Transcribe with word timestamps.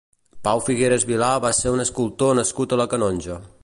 Pau 0.47 0.61
Figueras 0.69 1.05
Vilà 1.11 1.29
va 1.45 1.53
ser 1.59 1.75
un 1.77 1.87
escultor 1.87 2.37
nascut 2.43 2.75
a 2.79 2.85
la 2.85 2.93
Canonja. 2.97 3.45